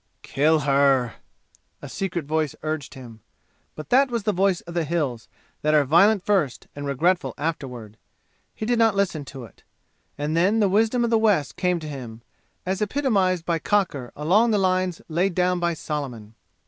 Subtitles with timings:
[0.23, 1.13] "Kill her!"
[1.79, 3.19] a secret voice urged him.
[3.75, 5.27] But that was the voice of the "Hills,"
[5.61, 7.97] that are violent first and regretful afterward.
[8.55, 9.61] He did not listen to it.
[10.17, 12.23] And then the wisdom of the West came to him,
[12.65, 16.33] as epitomized by Cocker along the lines laid down by Solomon.